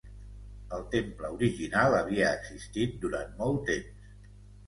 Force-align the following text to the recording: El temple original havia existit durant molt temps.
El 0.77 0.85
temple 0.93 1.29
original 1.33 1.97
havia 1.97 2.31
existit 2.37 2.95
durant 3.05 3.37
molt 3.43 3.63
temps. 3.69 4.09